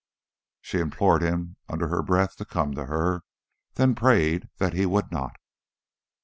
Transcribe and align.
She 0.61 0.79
implored 0.79 1.21
him 1.21 1.57
under 1.69 1.87
her 1.89 2.01
breath 2.01 2.35
to 2.37 2.43
come 2.45 2.73
to 2.73 2.85
her, 2.85 3.21
then 3.75 3.93
prayed 3.93 4.49
that 4.57 4.73
he 4.73 4.87
would 4.87 5.11
not.... 5.11 5.35